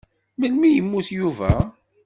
Melmi 0.37 0.65
i 0.69 0.75
yemmut 0.75 1.07
Yuba? 1.17 1.51